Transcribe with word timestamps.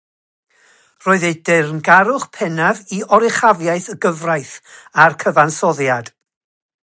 Roedd 1.07 1.25
ei 1.27 1.35
deyrngarwch 1.49 2.25
pennaf 2.37 2.81
i 2.97 2.97
oruchafiaeth 3.17 3.91
y 3.93 3.97
gyfraith 4.07 4.55
a'r 5.05 5.19
cyfansoddiad. 5.25 6.11